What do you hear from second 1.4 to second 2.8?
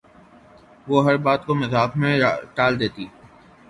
کو مذاق میں ٹال